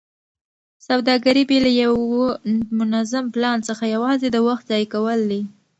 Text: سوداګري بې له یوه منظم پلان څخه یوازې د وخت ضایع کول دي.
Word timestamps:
سوداګري 0.87 1.43
بې 1.49 1.57
له 1.65 1.71
یوه 1.83 2.27
منظم 2.79 3.25
پلان 3.33 3.57
څخه 3.67 3.83
یوازې 3.95 4.27
د 4.31 4.37
وخت 4.47 4.63
ضایع 4.71 4.87
کول 4.93 5.19
دي. 5.31 5.41